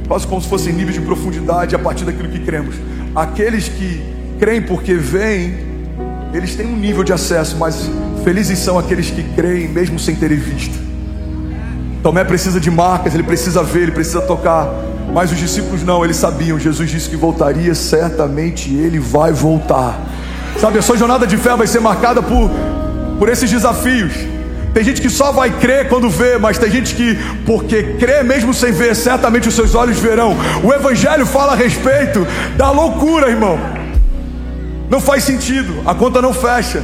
quase 0.08 0.26
como 0.26 0.42
se 0.42 0.48
fossem 0.48 0.74
níveis 0.74 0.96
de 0.96 1.02
profundidade 1.02 1.76
a 1.76 1.80
partir 1.80 2.04
daquilo 2.06 2.30
que 2.30 2.40
cremos. 2.40 2.76
Aqueles 3.16 3.70
que 3.70 4.02
creem 4.40 4.62
porque 4.62 4.96
veem, 4.96 5.56
eles 6.34 6.56
têm 6.56 6.66
um 6.66 6.76
nível 6.76 7.04
de 7.04 7.14
acesso, 7.14 7.58
mas 7.58 7.90
felizes 8.24 8.60
são 8.60 8.78
aqueles 8.78 9.10
que 9.10 9.24
creem 9.36 9.68
mesmo 9.68 10.00
sem 10.00 10.16
terem 10.16 10.38
visto. 10.38 10.78
Tomé 12.04 12.24
precisa 12.24 12.60
de 12.60 12.72
marcas, 12.72 13.14
ele 13.14 13.24
precisa 13.24 13.64
ver, 13.64 13.84
ele 13.84 13.92
precisa 13.92 14.22
tocar. 14.22 14.70
Mas 15.14 15.32
os 15.32 15.38
discípulos 15.38 15.84
não, 15.84 16.04
eles 16.04 16.18
sabiam. 16.18 16.60
Jesus 16.60 16.90
disse 16.90 17.10
que 17.10 17.16
voltaria, 17.16 17.74
certamente 17.74 18.74
ele 18.74 19.00
vai 19.00 19.32
voltar. 19.32 20.00
Sabe, 20.60 20.80
a 20.80 20.82
sua 20.82 20.98
jornada 20.98 21.26
de 21.26 21.38
fé 21.38 21.56
vai 21.56 21.68
ser 21.68 21.80
marcada 21.80 22.22
por, 22.22 22.50
por 23.18 23.30
esses 23.30 23.50
desafios. 23.50 24.14
Tem 24.78 24.84
gente 24.84 25.02
que 25.02 25.10
só 25.10 25.32
vai 25.32 25.50
crer 25.50 25.90
quando 25.90 26.08
vê, 26.08 26.38
mas 26.38 26.60
tem 26.60 26.70
gente 26.70 26.94
que, 26.94 27.18
porque 27.48 27.82
crê 28.00 28.22
mesmo 28.22 28.54
sem 28.54 28.72
ver, 28.72 28.96
certamente 28.96 29.50
os 29.50 29.56
seus 29.56 29.74
olhos 29.74 29.98
verão. 29.98 30.38
O 30.64 30.72
Evangelho 30.72 31.26
fala 31.26 31.54
a 31.54 31.56
respeito 31.56 32.28
da 32.56 32.70
loucura, 32.70 33.28
irmão. 33.28 33.58
Não 34.88 35.02
faz 35.02 35.24
sentido, 35.24 35.82
a 35.84 35.96
conta 35.96 36.22
não 36.22 36.32
fecha. 36.32 36.84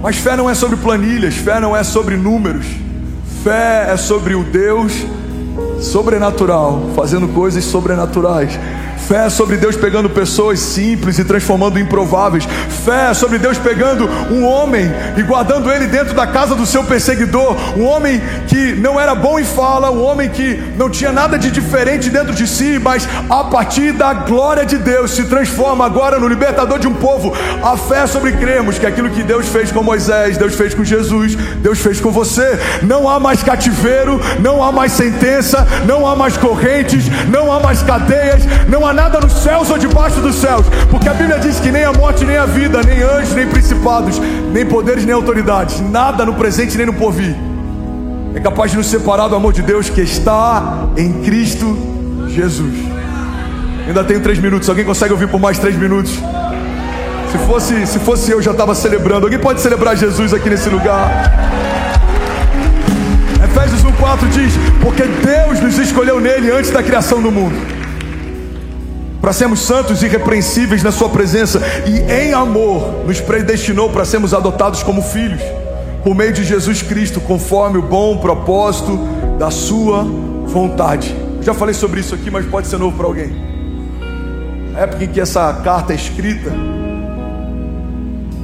Mas 0.00 0.18
fé 0.18 0.36
não 0.36 0.48
é 0.48 0.54
sobre 0.54 0.76
planilhas, 0.76 1.34
fé 1.34 1.58
não 1.58 1.76
é 1.76 1.82
sobre 1.82 2.16
números. 2.16 2.66
Fé 3.42 3.88
é 3.90 3.96
sobre 3.96 4.36
o 4.36 4.44
Deus 4.44 4.92
sobrenatural, 5.80 6.90
fazendo 6.94 7.26
coisas 7.26 7.64
sobrenaturais. 7.64 8.56
Fé 9.06 9.26
é 9.26 9.28
sobre 9.28 9.56
Deus 9.56 9.76
pegando 9.76 10.08
pessoas 10.08 10.60
simples 10.60 11.18
e 11.18 11.24
transformando 11.24 11.78
em 11.78 11.82
improváveis. 11.82 12.46
Fé 12.84 13.10
é 13.10 13.14
sobre 13.14 13.38
Deus 13.38 13.58
pegando 13.58 14.08
um 14.30 14.44
homem 14.44 14.90
e 15.16 15.22
guardando 15.22 15.70
ele 15.70 15.88
dentro 15.88 16.14
da 16.14 16.26
casa 16.26 16.54
do 16.54 16.64
seu 16.64 16.84
perseguidor. 16.84 17.56
Um 17.76 17.84
homem 17.84 18.22
que 18.46 18.72
não 18.74 18.98
era 18.98 19.14
bom 19.14 19.38
em 19.38 19.44
fala, 19.44 19.90
um 19.90 20.02
homem 20.02 20.28
que 20.28 20.62
não 20.76 20.88
tinha 20.88 21.10
nada 21.10 21.36
de 21.36 21.50
diferente 21.50 22.08
dentro 22.08 22.32
de 22.32 22.46
si, 22.46 22.78
mas 22.80 23.08
a 23.28 23.44
partir 23.44 23.92
da 23.92 24.14
glória 24.14 24.64
de 24.64 24.78
Deus 24.78 25.10
se 25.10 25.24
transforma 25.24 25.84
agora 25.84 26.18
no 26.18 26.28
libertador 26.28 26.78
de 26.78 26.86
um 26.86 26.94
povo. 26.94 27.34
A 27.62 27.76
fé 27.76 28.02
é 28.02 28.06
sobre 28.06 28.32
cremos 28.32 28.78
que 28.78 28.86
aquilo 28.86 29.10
que 29.10 29.22
Deus 29.22 29.48
fez 29.48 29.72
com 29.72 29.82
Moisés, 29.82 30.38
Deus 30.38 30.54
fez 30.54 30.72
com 30.72 30.84
Jesus, 30.84 31.34
Deus 31.34 31.80
fez 31.80 32.00
com 32.00 32.10
você. 32.10 32.58
Não 32.82 33.08
há 33.08 33.18
mais 33.18 33.42
cativeiro, 33.42 34.20
não 34.38 34.62
há 34.62 34.70
mais 34.70 34.92
sentença, 34.92 35.66
não 35.86 36.06
há 36.06 36.14
mais 36.14 36.36
correntes, 36.36 37.04
não 37.28 37.52
há 37.52 37.58
mais 37.58 37.82
cadeias, 37.82 38.42
não 38.68 38.86
há 38.86 38.89
há 38.90 38.92
nada 38.92 39.20
nos 39.20 39.32
céus 39.32 39.70
ou 39.70 39.78
debaixo 39.78 40.20
dos 40.20 40.34
céus, 40.36 40.66
porque 40.90 41.08
a 41.08 41.14
Bíblia 41.14 41.38
diz 41.38 41.60
que 41.60 41.70
nem 41.70 41.84
a 41.84 41.92
morte, 41.92 42.24
nem 42.24 42.36
a 42.36 42.46
vida, 42.46 42.82
nem 42.82 43.02
anjos, 43.02 43.34
nem 43.34 43.46
principados, 43.46 44.20
nem 44.52 44.66
poderes, 44.66 45.04
nem 45.04 45.14
autoridades, 45.14 45.80
nada 45.80 46.26
no 46.26 46.34
presente 46.34 46.76
nem 46.76 46.86
no 46.86 46.92
porvir 46.92 47.34
é 48.34 48.38
capaz 48.38 48.70
de 48.70 48.76
nos 48.76 48.86
separar 48.86 49.28
do 49.28 49.34
amor 49.34 49.52
de 49.52 49.62
Deus 49.62 49.90
que 49.90 50.00
está 50.00 50.88
em 50.96 51.12
Cristo 51.22 51.76
Jesus. 52.28 52.74
Ainda 53.86 54.04
tenho 54.04 54.20
três 54.20 54.38
minutos. 54.38 54.68
Alguém 54.68 54.84
consegue 54.84 55.12
ouvir 55.12 55.28
por 55.28 55.40
mais 55.40 55.58
três 55.58 55.74
minutos? 55.74 56.12
Se 57.32 57.38
fosse, 57.46 57.86
se 57.86 57.98
fosse 57.98 58.30
eu, 58.30 58.40
já 58.40 58.52
estava 58.52 58.72
celebrando. 58.74 59.26
Alguém 59.26 59.38
pode 59.38 59.60
celebrar 59.60 59.96
Jesus 59.96 60.32
aqui 60.32 60.48
nesse 60.48 60.68
lugar? 60.68 61.10
Efésios 63.44 63.82
1,4 63.82 64.28
diz: 64.28 64.52
Porque 64.80 65.02
Deus 65.02 65.60
nos 65.60 65.76
escolheu 65.78 66.20
nele 66.20 66.52
antes 66.52 66.70
da 66.70 66.84
criação 66.84 67.20
do 67.20 67.32
mundo 67.32 67.79
para 69.20 69.32
sermos 69.32 69.60
santos 69.60 70.02
e 70.02 70.06
irrepreensíveis 70.06 70.82
na 70.82 70.90
Sua 70.90 71.08
presença, 71.08 71.60
e 71.86 72.00
em 72.10 72.32
amor 72.32 73.04
nos 73.06 73.20
predestinou 73.20 73.90
para 73.90 74.04
sermos 74.04 74.32
adotados 74.32 74.82
como 74.82 75.02
filhos, 75.02 75.42
por 76.02 76.14
meio 76.14 76.32
de 76.32 76.42
Jesus 76.42 76.80
Cristo, 76.80 77.20
conforme 77.20 77.78
o 77.78 77.82
bom 77.82 78.16
propósito 78.16 78.98
da 79.38 79.50
Sua 79.50 80.04
vontade. 80.46 81.14
Já 81.42 81.52
falei 81.52 81.74
sobre 81.74 82.00
isso 82.00 82.14
aqui, 82.14 82.30
mas 82.30 82.46
pode 82.46 82.66
ser 82.66 82.78
novo 82.78 82.96
para 82.96 83.06
alguém. 83.06 83.30
A 84.74 84.80
época 84.80 85.04
em 85.04 85.08
que 85.08 85.20
essa 85.20 85.52
carta 85.64 85.92
é 85.92 85.96
escrita, 85.96 86.50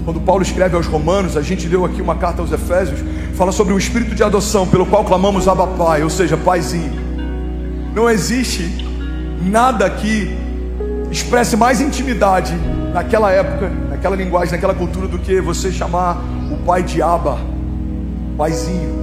quando 0.04 0.20
Paulo 0.20 0.42
escreve 0.42 0.76
aos 0.76 0.86
Romanos, 0.86 1.36
a 1.36 1.42
gente 1.42 1.66
deu 1.66 1.84
aqui 1.84 2.00
uma 2.00 2.14
carta 2.14 2.42
aos 2.42 2.52
Efésios, 2.52 3.00
fala 3.34 3.50
sobre 3.50 3.72
o 3.72 3.78
espírito 3.78 4.14
de 4.14 4.22
adoção, 4.22 4.66
pelo 4.66 4.86
qual 4.86 5.04
clamamos 5.04 5.48
Abba 5.48 5.66
Pai, 5.66 6.02
ou 6.02 6.10
seja, 6.10 6.36
Paizinho. 6.36 6.92
Não 7.94 8.08
existe 8.08 8.86
nada 9.42 9.84
aqui 9.86 10.35
expresse 11.10 11.56
mais 11.56 11.80
intimidade 11.80 12.54
naquela 12.92 13.30
época, 13.30 13.70
naquela 13.88 14.16
linguagem, 14.16 14.52
naquela 14.52 14.74
cultura, 14.74 15.06
do 15.06 15.18
que 15.18 15.40
você 15.40 15.70
chamar 15.70 16.22
o 16.50 16.56
pai 16.64 16.82
de 16.82 17.02
Abba, 17.02 17.38
paizinho. 18.36 18.94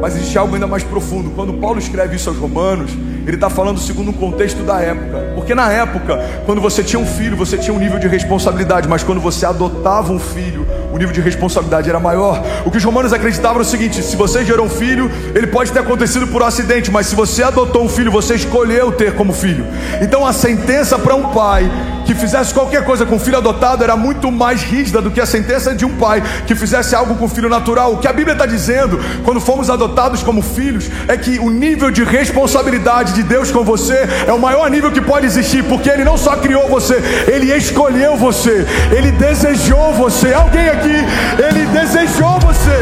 Mas 0.00 0.16
existe 0.16 0.38
algo 0.38 0.54
ainda 0.54 0.66
mais 0.66 0.84
profundo. 0.84 1.30
Quando 1.30 1.52
Paulo 1.54 1.78
escreve 1.78 2.16
isso 2.16 2.28
aos 2.28 2.38
Romanos, 2.38 2.92
ele 3.28 3.36
está 3.36 3.50
falando 3.50 3.78
segundo 3.78 4.10
o 4.10 4.14
contexto 4.14 4.62
da 4.62 4.80
época. 4.80 5.32
Porque 5.34 5.54
na 5.54 5.70
época, 5.70 6.18
quando 6.46 6.62
você 6.62 6.82
tinha 6.82 6.98
um 6.98 7.04
filho, 7.04 7.36
você 7.36 7.58
tinha 7.58 7.74
um 7.74 7.78
nível 7.78 7.98
de 7.98 8.08
responsabilidade, 8.08 8.88
mas 8.88 9.02
quando 9.02 9.20
você 9.20 9.44
adotava 9.44 10.10
um 10.10 10.18
filho, 10.18 10.66
o 10.90 10.96
nível 10.96 11.12
de 11.12 11.20
responsabilidade 11.20 11.90
era 11.90 12.00
maior. 12.00 12.42
O 12.64 12.70
que 12.70 12.78
os 12.78 12.84
romanos 12.84 13.12
acreditavam 13.12 13.56
era 13.56 13.62
o 13.62 13.66
seguinte: 13.66 14.02
se 14.02 14.16
você 14.16 14.46
gerou 14.46 14.64
um 14.64 14.70
filho, 14.70 15.10
ele 15.34 15.46
pode 15.46 15.70
ter 15.70 15.80
acontecido 15.80 16.26
por 16.28 16.42
um 16.42 16.46
acidente, 16.46 16.90
mas 16.90 17.06
se 17.06 17.14
você 17.14 17.42
adotou 17.42 17.84
um 17.84 17.88
filho, 17.88 18.10
você 18.10 18.34
escolheu 18.34 18.90
ter 18.92 19.14
como 19.14 19.34
filho. 19.34 19.66
Então 20.00 20.26
a 20.26 20.32
sentença 20.32 20.98
para 20.98 21.14
um 21.14 21.30
pai 21.30 21.70
que 22.08 22.14
fizesse 22.14 22.54
qualquer 22.54 22.86
coisa 22.86 23.04
com 23.04 23.16
o 23.16 23.18
filho 23.18 23.36
adotado 23.36 23.84
era 23.84 23.94
muito 23.94 24.32
mais 24.32 24.62
rígida 24.62 25.02
do 25.02 25.10
que 25.10 25.20
a 25.20 25.26
sentença 25.26 25.74
de 25.74 25.84
um 25.84 25.94
pai 25.98 26.22
que 26.46 26.54
fizesse 26.54 26.94
algo 26.94 27.14
com 27.16 27.26
o 27.26 27.28
filho 27.28 27.50
natural. 27.50 27.92
O 27.92 27.98
que 27.98 28.08
a 28.08 28.12
Bíblia 28.14 28.32
está 28.32 28.46
dizendo, 28.46 28.98
quando 29.26 29.38
fomos 29.42 29.68
adotados 29.68 30.22
como 30.22 30.40
filhos, 30.40 30.88
é 31.06 31.18
que 31.18 31.38
o 31.38 31.50
nível 31.50 31.90
de 31.90 32.02
responsabilidade 32.02 33.12
de 33.18 33.24
Deus 33.24 33.50
com 33.50 33.64
você 33.64 34.08
é 34.26 34.32
o 34.32 34.38
maior 34.38 34.70
nível 34.70 34.92
que 34.92 35.00
pode 35.00 35.26
existir, 35.26 35.64
porque 35.64 35.90
Ele 35.90 36.04
não 36.04 36.16
só 36.16 36.36
criou 36.36 36.68
você, 36.68 37.02
Ele 37.26 37.52
escolheu 37.52 38.16
você, 38.16 38.64
Ele 38.96 39.10
desejou 39.10 39.92
você. 39.94 40.32
Alguém 40.32 40.68
aqui, 40.68 40.98
Ele 41.46 41.66
desejou 41.66 42.38
você. 42.38 42.78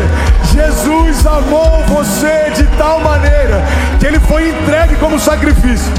Jesus 0.52 1.26
amou 1.26 1.83
você 1.88 2.50
de 2.55 2.64
tal 2.76 3.00
maneira 3.00 3.62
que 3.99 4.07
Ele 4.07 4.21
foi 4.21 4.50
entregue 4.50 4.97
como 4.97 5.19
sacrifício 5.19 5.93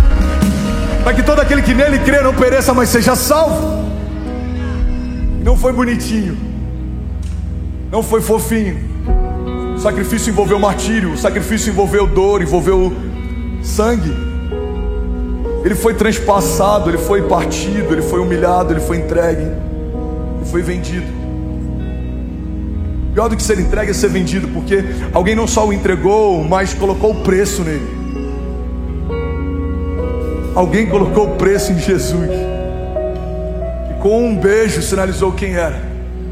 para 1.04 1.14
que 1.14 1.24
todo 1.24 1.40
aquele 1.40 1.62
que 1.62 1.74
nele 1.74 2.00
crê 2.00 2.22
não 2.22 2.34
pereça, 2.34 2.74
mas 2.74 2.90
seja 2.90 3.16
salvo. 3.16 3.88
Não 5.42 5.56
foi 5.58 5.72
bonitinho, 5.72 6.38
não 7.90 8.04
foi 8.04 8.22
fofinho. 8.22 8.78
O 9.76 9.80
sacrifício 9.80 10.30
envolveu 10.30 10.60
martírio, 10.60 11.14
o 11.14 11.18
sacrifício 11.18 11.72
envolveu 11.72 12.06
dor, 12.06 12.42
envolveu 12.42 12.94
sangue. 13.64 14.27
Ele 15.64 15.76
foi 15.76 15.94
transpassado, 15.94 16.90
ele 16.90 16.98
foi 16.98 17.24
partido, 17.24 17.94
ele 17.94 18.02
foi 18.02 18.20
humilhado, 18.20 18.74
ele 18.74 18.80
foi 18.80 18.98
entregue, 18.98 19.42
ele 19.42 20.46
foi 20.46 20.62
vendido. 20.62 21.08
Pior 23.14 23.30
do 23.30 23.36
que 23.36 23.44
ser 23.44 23.60
entregue 23.60 23.92
é 23.92 23.94
ser 23.94 24.10
vendido, 24.10 24.48
porque 24.50 24.84
alguém 25.12 25.36
não 25.36 25.48
só 25.48 25.68
o 25.68 25.74
entregou, 25.74 26.44
mas 26.44 26.74
colocou 26.74 27.12
o 27.12 27.24
preço 27.24 27.64
nele. 27.64 27.98
Alguém 30.56 30.88
colocou 30.88 31.28
o 31.28 31.36
preço 31.36 31.72
em 31.72 31.80
Jesus. 31.80 32.30
E 33.92 34.02
com 34.02 34.28
um 34.28 34.36
beijo 34.36 34.82
sinalizou 34.82 35.32
quem 35.32 35.56
era. 35.56 35.82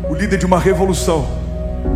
O 0.09 0.13
líder 0.13 0.37
de 0.37 0.45
uma 0.45 0.59
revolução. 0.59 1.44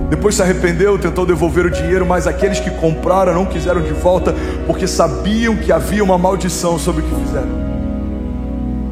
Depois 0.10 0.36
se 0.36 0.42
arrependeu, 0.42 0.98
tentou 0.98 1.26
devolver 1.26 1.68
o 1.68 1.70
dinheiro, 1.70 2.06
mas 2.06 2.26
aqueles 2.26 2.60
que 2.60 2.72
compraram 2.72 3.34
não 3.34 3.46
quiseram 3.46 3.82
de 3.82 3.94
volta, 3.94 4.36
porque 4.66 4.88
sabiam 4.88 5.56
que 5.56 5.72
havia 5.72 6.04
uma 6.04 6.18
maldição 6.18 6.80
sobre 6.80 7.02
o 7.02 7.06
que 7.06 7.16
fizeram. 7.26 7.70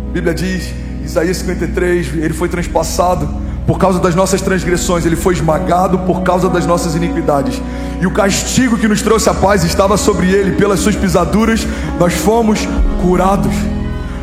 A 0.10 0.14
Bíblia 0.14 0.34
diz, 0.34 0.74
Isaías 1.04 1.38
53, 1.38 2.14
ele 2.18 2.34
foi 2.34 2.48
transpassado 2.48 3.28
por 3.66 3.78
causa 3.78 4.00
das 4.00 4.16
nossas 4.16 4.42
transgressões, 4.42 5.06
ele 5.06 5.16
foi 5.16 5.34
esmagado 5.34 6.00
por 6.00 6.22
causa 6.22 6.48
das 6.50 6.66
nossas 6.66 6.96
iniquidades. 6.96 7.62
E 8.00 8.06
o 8.06 8.12
castigo 8.12 8.78
que 8.78 8.88
nos 8.88 9.02
trouxe 9.02 9.30
a 9.30 9.34
paz 9.34 9.64
estava 9.64 9.98
sobre 9.98 10.28
ele, 10.28 10.52
pelas 10.52 10.80
suas 10.80 10.96
pisaduras 10.96 11.68
nós 12.00 12.14
fomos 12.14 12.60
curados. 13.02 13.54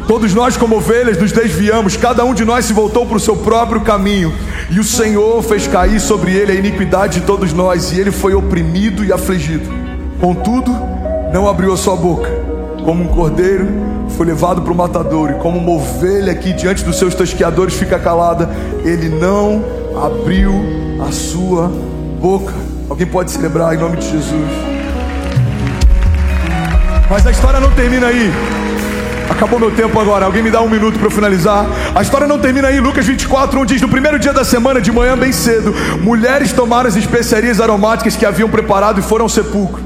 Todos 0.07 0.35
nós, 0.35 0.57
como 0.57 0.77
ovelhas, 0.77 1.19
nos 1.19 1.33
desviamos, 1.33 1.97
cada 1.97 2.25
um 2.25 2.35
de 2.35 2.45
nós 2.45 2.67
se 2.67 2.73
voltou 2.73 3.07
para 3.07 3.17
o 3.17 3.21
seu 3.21 3.37
próprio 3.37 3.81
caminho, 3.81 4.33
e 4.71 4.81
o 4.81 4.85
Senhor 4.85 5.43
fez 5.43 5.67
cair 5.67 6.01
sobre 6.01 6.33
ele 6.33 6.53
a 6.53 6.55
iniquidade 6.55 7.21
de 7.21 7.27
todos 7.27 7.53
nós, 7.53 7.93
e 7.93 8.01
ele 8.01 8.11
foi 8.11 8.35
oprimido 8.35 9.05
e 9.05 9.13
afligido. 9.13 9.69
Contudo, 10.21 10.71
não 11.33 11.49
abriu 11.49 11.73
a 11.73 11.77
sua 11.77 11.97
boca, 11.97 12.31
como 12.85 13.05
um 13.05 13.09
cordeiro 13.09 13.85
foi 14.17 14.27
levado 14.27 14.63
para 14.63 14.73
o 14.73 14.77
matador, 14.77 15.31
e 15.31 15.35
como 15.35 15.59
uma 15.59 15.73
ovelha 15.73 16.35
que 16.35 16.53
diante 16.53 16.85
dos 16.85 16.97
seus 16.99 17.15
tosqueadores 17.15 17.75
fica 17.75 17.99
calada, 17.99 18.49
ele 18.85 19.09
não 19.09 19.65
abriu 20.03 20.53
a 21.07 21.11
sua 21.11 21.71
boca. 22.21 22.53
Alguém 22.89 23.07
pode 23.07 23.31
celebrar 23.31 23.75
em 23.75 23.79
nome 23.79 23.97
de 23.97 24.09
Jesus. 24.09 24.51
Mas 27.11 27.27
a 27.27 27.31
história 27.31 27.61
não 27.61 27.71
termina 27.73 28.07
aí. 28.07 28.31
Acabou 29.31 29.59
meu 29.59 29.71
tempo 29.71 29.99
agora. 29.99 30.27
Alguém 30.27 30.43
me 30.43 30.51
dá 30.51 30.61
um 30.61 30.69
minuto 30.69 30.99
para 30.99 31.11
finalizar. 31.11 31.67
A 31.95 32.03
história 32.03 32.27
não 32.27 32.39
termina 32.39 32.69
aí. 32.69 32.81
Lucas 32.81 33.07
24, 33.07 33.61
1 33.61 33.67
diz: 33.67 33.83
No 33.83 33.89
primeiro 33.89 34.19
dia 34.19 34.33
da 34.33 34.45
semana, 34.45 34.81
de 34.81 34.93
manhã, 34.93 35.17
bem 35.17 35.33
cedo, 35.33 35.75
mulheres 36.01 36.53
tomaram 36.53 36.89
as 36.89 36.97
especiarias 36.97 37.61
aromáticas 37.61 38.17
que 38.17 38.27
haviam 38.27 38.49
preparado 38.49 39.01
e 39.01 39.03
foram 39.03 39.25
ao 39.25 39.29
sepulcro. 39.29 39.83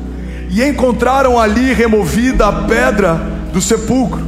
E 0.50 0.62
encontraram 0.62 1.38
ali 1.38 1.72
removida 1.72 2.46
a 2.46 2.52
pedra 2.52 3.14
do 3.52 3.60
sepulcro. 3.60 4.26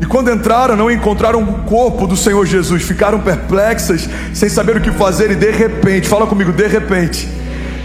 E 0.00 0.06
quando 0.06 0.30
entraram, 0.30 0.76
não 0.76 0.90
encontraram 0.90 1.42
o 1.42 1.64
corpo 1.64 2.06
do 2.06 2.16
Senhor 2.16 2.44
Jesus. 2.46 2.82
Ficaram 2.82 3.20
perplexas, 3.20 4.08
sem 4.32 4.48
saber 4.48 4.76
o 4.76 4.80
que 4.80 4.90
fazer. 4.92 5.30
E 5.30 5.34
de 5.34 5.50
repente, 5.50 6.08
fala 6.08 6.26
comigo, 6.26 6.52
de 6.52 6.66
repente 6.66 7.28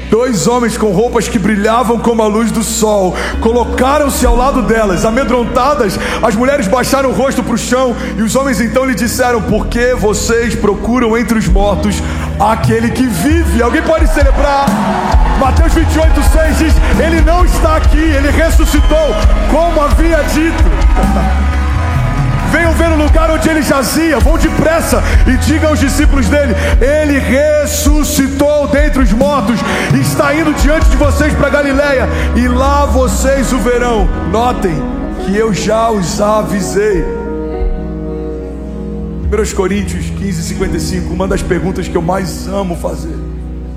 Dois 0.09 0.47
homens 0.47 0.77
com 0.77 0.91
roupas 0.91 1.27
que 1.27 1.39
brilhavam 1.39 1.99
como 1.99 2.21
a 2.21 2.27
luz 2.27 2.51
do 2.51 2.63
sol 2.63 3.15
colocaram-se 3.41 4.25
ao 4.25 4.35
lado 4.35 4.61
delas, 4.61 5.05
amedrontadas. 5.05 5.99
As 6.21 6.35
mulheres 6.35 6.67
baixaram 6.67 7.09
o 7.09 7.13
rosto 7.13 7.43
para 7.43 7.53
o 7.53 7.57
chão 7.57 7.95
e 8.17 8.21
os 8.21 8.35
homens 8.35 8.61
então 8.61 8.85
lhe 8.85 8.95
disseram: 8.95 9.41
Por 9.41 9.67
que 9.67 9.93
vocês 9.95 10.55
procuram 10.55 11.17
entre 11.17 11.37
os 11.37 11.47
mortos 11.47 11.95
aquele 12.39 12.89
que 12.91 13.07
vive? 13.07 13.61
Alguém 13.61 13.81
pode 13.81 14.07
celebrar? 14.13 14.65
Mateus 15.39 15.73
28, 15.73 16.23
6 16.31 16.57
diz: 16.57 16.73
Ele 17.03 17.21
não 17.21 17.43
está 17.45 17.77
aqui, 17.77 17.97
ele 17.97 18.31
ressuscitou, 18.31 19.15
como 19.51 19.81
havia 19.81 20.23
dito. 20.23 20.63
Venham 22.53 22.71
ver 22.73 22.91
o 22.91 22.95
lugar 22.95 23.31
onde 23.31 23.49
ele 23.49 23.63
jazia, 23.63 24.19
vão 24.19 24.37
depressa 24.37 25.01
e 25.25 25.35
digam 25.37 25.69
aos 25.69 25.79
discípulos 25.79 26.27
dele: 26.29 26.53
Ele 26.79 27.17
ressuscitou 27.17 28.67
dentre 28.67 29.01
os 29.01 29.11
mortos, 29.11 29.59
está 29.99 30.35
indo 30.35 30.53
diante 30.53 30.87
de 30.87 30.95
vocês 30.95 31.33
para 31.33 31.49
Galiléia, 31.49 32.07
e 32.35 32.47
lá 32.47 32.85
vocês 32.85 33.51
o 33.51 33.57
verão. 33.57 34.07
Notem 34.31 34.75
que 35.25 35.35
eu 35.35 35.51
já 35.51 35.89
os 35.89 36.21
avisei. 36.21 37.03
1 39.33 39.55
Coríntios 39.55 40.11
15, 40.11 40.43
55, 40.43 41.11
uma 41.11 41.27
das 41.27 41.41
perguntas 41.41 41.87
que 41.87 41.97
eu 41.97 42.03
mais 42.03 42.47
amo 42.47 42.75
fazer: 42.75 43.17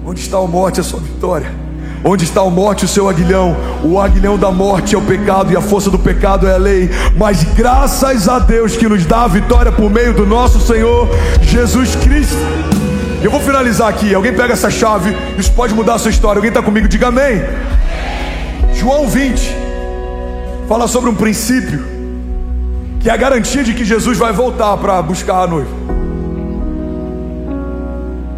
Onde 0.05 0.21
está 0.21 0.37
a 0.37 0.47
morte, 0.47 0.81
a 0.81 0.85
sua 0.85 1.01
vitória? 1.01 1.66
Onde 2.05 2.25
está 2.25 2.41
a 2.41 2.51
morte, 2.51 2.85
o 2.85 2.89
seu 2.89 3.09
aguilhão? 3.09 3.57
O 3.83 3.99
aguilhão 3.99 4.39
da 4.39 4.51
morte 4.51 4.95
é 4.95 4.99
o 4.99 5.03
pecado 5.03 5.53
e 5.53 5.57
a 5.57 5.61
força 5.61 5.91
do 5.91 5.99
pecado 5.99 6.47
é 6.47 6.55
a 6.55 6.59
lei. 6.59 6.91
Mas 7.17 7.43
graças 7.43 8.29
a 8.29 8.39
Deus 8.39 8.77
que 8.77 8.89
nos 8.89 9.05
dá 9.05 9.25
a 9.25 9.29
vitória 9.29 9.73
por 9.73 9.91
meio 9.91 10.15
do 10.15 10.27
nosso 10.27 10.61
Senhor 10.61 11.09
Jesus 11.43 11.97
Cristo. 11.97 12.37
Eu 13.23 13.31
vou 13.31 13.41
finalizar 13.41 13.89
aqui. 13.89 14.15
Alguém 14.15 14.33
pega 14.33 14.53
essa 14.53 14.71
chave, 14.71 15.17
isso 15.37 15.53
pode 15.53 15.75
mudar 15.75 15.95
a 15.95 15.99
sua 15.99 16.11
história. 16.11 16.39
Alguém 16.39 16.51
está 16.51 16.63
comigo? 16.63 16.87
Diga 16.87 17.09
amém. 17.09 17.43
João 18.75 19.09
20 19.09 19.57
fala 20.69 20.87
sobre 20.87 21.11
um 21.11 21.15
princípio 21.15 21.97
que 23.01 23.09
é 23.09 23.13
a 23.13 23.17
garantia 23.17 23.63
de 23.63 23.73
que 23.73 23.85
Jesus 23.85 24.19
vai 24.19 24.33
voltar 24.33 24.77
para 24.77 25.01
buscar 25.01 25.43
a 25.43 25.47
noiva. 25.47 25.71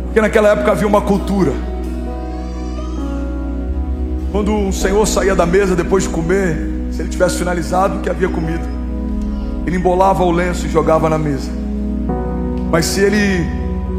Porque 0.05 0.21
naquela 0.21 0.51
época 0.51 0.71
havia 0.73 0.87
uma 0.87 1.01
cultura 1.01 1.53
quando 4.31 4.69
o 4.69 4.73
Senhor 4.73 5.07
saía 5.07 5.35
da 5.35 5.47
mesa 5.47 5.75
depois 5.75 6.05
de 6.05 6.11
comer, 6.11 6.57
se 6.91 7.01
ele 7.01 7.09
tivesse 7.09 7.39
finalizado 7.39 7.97
o 7.97 8.01
que 8.01 8.11
havia 8.11 8.29
comido, 8.29 8.67
ele 9.67 9.77
embolava 9.77 10.23
o 10.23 10.31
lenço 10.31 10.67
e 10.67 10.69
jogava 10.69 11.09
na 11.09 11.19
mesa. 11.19 11.51
Mas 12.71 12.85
se 12.85 13.01
ele 13.01 13.47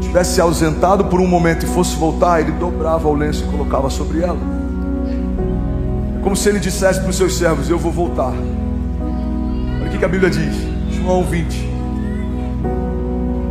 tivesse 0.00 0.34
se 0.34 0.40
ausentado 0.40 1.04
por 1.06 1.20
um 1.20 1.26
momento 1.26 1.64
e 1.64 1.68
fosse 1.68 1.96
voltar, 1.96 2.40
ele 2.40 2.52
dobrava 2.52 3.08
o 3.08 3.14
lenço 3.14 3.44
e 3.44 3.50
colocava 3.50 3.90
sobre 3.90 4.22
ela. 4.22 4.38
É 6.18 6.22
como 6.22 6.36
se 6.36 6.48
ele 6.48 6.60
dissesse 6.60 7.00
para 7.00 7.10
os 7.10 7.16
seus 7.16 7.36
servos: 7.36 7.68
Eu 7.68 7.78
vou 7.78 7.90
voltar. 7.90 8.32
Olha 9.80 9.86
o 9.86 9.98
que 9.98 10.04
a 10.04 10.08
Bíblia 10.08 10.30
diz, 10.30 10.54
João 10.92 11.24
20. 11.24 11.70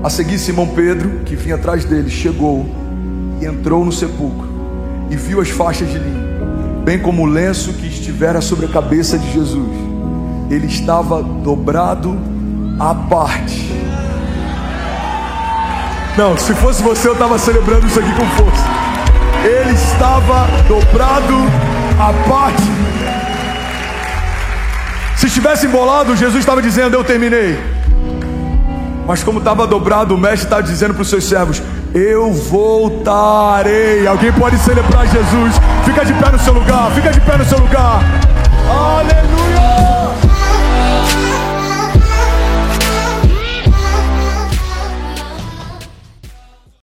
A 0.02 0.10
seguir, 0.10 0.40
Simão 0.40 0.68
Pedro, 0.68 1.24
que 1.26 1.36
vinha 1.36 1.56
atrás 1.56 1.84
dele, 1.84 2.10
chegou 2.10 2.66
e 3.42 3.46
entrou 3.46 3.84
no 3.84 3.92
sepulcro 3.92 4.48
e 5.10 5.18
viu 5.18 5.42
as 5.42 5.50
faixas 5.50 5.90
de 5.90 5.98
linho 5.98 6.29
bem 6.84 7.00
como 7.00 7.24
o 7.24 7.26
lenço 7.26 7.74
que 7.74 7.88
estivera 7.88 8.42
sobre 8.42 8.66
a 8.66 8.70
cabeça 8.70 9.18
de 9.18 9.32
Jesus. 9.32 9.70
Ele 10.50 10.68
estava 10.68 11.22
dobrado 11.22 12.18
à 12.80 12.94
parte. 12.96 13.70
Não, 16.18 16.38
se 16.38 16.54
fosse 16.54 16.82
você, 16.82 17.08
eu 17.08 17.14
estava 17.14 17.38
celebrando 17.38 17.88
isso 17.88 18.00
aqui 18.00 18.12
com 18.12 18.26
força. 18.44 18.66
Ele 19.44 19.74
estava 19.74 20.48
dobrado 20.68 21.36
à 22.00 22.30
parte. 22.30 22.64
Se 25.16 25.28
estivesse 25.28 25.66
embolado, 25.66 26.16
Jesus 26.16 26.40
estava 26.40 26.62
dizendo: 26.62 26.96
Eu 26.96 27.04
terminei. 27.04 27.58
Mas 29.06 29.24
como 29.24 29.40
estava 29.40 29.66
dobrado, 29.66 30.14
o 30.14 30.18
mestre 30.18 30.46
está 30.46 30.62
dizendo 30.62 30.94
para 30.94 31.02
os 31.02 31.10
seus 31.10 31.24
servos: 31.26 31.62
eu 31.94 32.32
voltarei. 32.34 34.08
Alguém 34.08 34.32
pode 34.34 34.58
celebrar 34.60 35.08
Jesus? 35.08 35.56
Fica 35.86 36.06
de 36.06 36.14
pé 36.14 36.32
no 36.32 36.40
seu 36.40 36.54
lugar, 36.54 36.92
fica 36.92 37.12
de 37.12 37.22
pé 37.22 37.38
no 37.38 37.46
seu 37.46 37.60
lugar. 37.60 38.02
Aleluia! 38.70 39.49